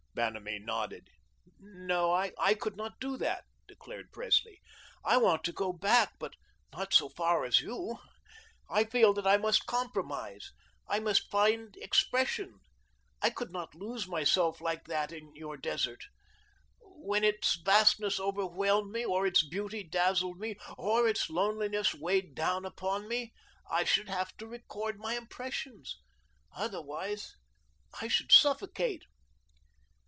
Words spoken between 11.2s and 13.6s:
find expression. I could